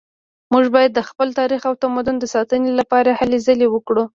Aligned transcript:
موږ 0.53 0.65
باید 0.75 0.91
د 0.93 0.99
خپل 1.09 1.27
تاریخ 1.39 1.61
او 1.69 1.73
تمدن 1.83 2.15
د 2.19 2.25
ساتنې 2.35 2.71
لپاره 2.79 3.17
هلې 3.19 3.39
ځلې 3.47 3.67
وکړو 3.69 4.03